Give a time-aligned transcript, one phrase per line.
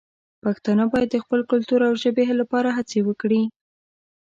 [0.43, 3.41] پښتانه باید د خپل کلتور او ژبې لپاره هڅې وکړي.